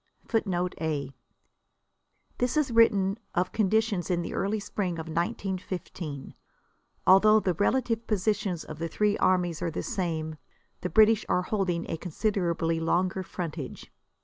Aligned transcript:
[A] 0.25 0.29
[Footnote 0.29 0.73
A: 0.81 1.13
This 2.39 2.57
is 2.57 2.71
written 2.71 3.19
of 3.35 3.51
conditions 3.51 4.09
in 4.09 4.23
the 4.23 4.33
early 4.33 4.59
spring 4.59 4.93
of 4.93 5.05
1915. 5.07 6.33
Although 7.05 7.39
the 7.39 7.53
relative 7.53 8.07
positions 8.07 8.63
of 8.63 8.79
the 8.79 8.87
three 8.87 9.15
armies 9.19 9.61
are 9.61 9.69
the 9.69 9.83
same, 9.83 10.37
the 10.81 10.89
British 10.89 11.23
are 11.29 11.43
holding 11.43 11.87
a 11.87 11.97
considerably 11.97 12.79
longer 12.79 13.21
frontage. 13.21 13.91